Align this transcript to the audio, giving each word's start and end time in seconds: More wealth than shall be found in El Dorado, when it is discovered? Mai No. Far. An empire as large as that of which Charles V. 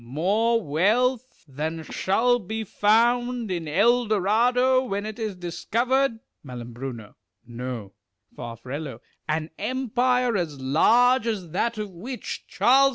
More 0.03 0.59
wealth 0.63 1.45
than 1.47 1.83
shall 1.83 2.39
be 2.39 2.63
found 2.63 3.51
in 3.51 3.67
El 3.67 4.07
Dorado, 4.07 4.83
when 4.83 5.05
it 5.05 5.19
is 5.19 5.35
discovered? 5.35 6.17
Mai 6.41 6.59
No. 7.45 7.93
Far. 8.35 8.57
An 9.29 9.51
empire 9.59 10.35
as 10.35 10.59
large 10.59 11.27
as 11.27 11.51
that 11.51 11.77
of 11.77 11.91
which 11.91 12.47
Charles 12.47 12.89
V. 12.89 12.89